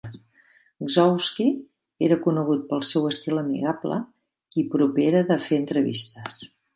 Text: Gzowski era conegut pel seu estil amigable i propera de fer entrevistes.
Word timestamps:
Gzowski 0.85 1.45
era 2.07 2.17
conegut 2.23 2.63
pel 2.71 2.81
seu 2.91 3.05
estil 3.09 3.41
amigable 3.41 3.99
i 4.63 4.65
propera 4.77 5.21
de 5.29 5.39
fer 5.49 5.61
entrevistes. 5.65 6.41